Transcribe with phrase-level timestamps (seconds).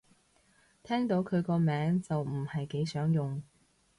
[0.81, 3.39] 聽到佢個名就唔係幾想用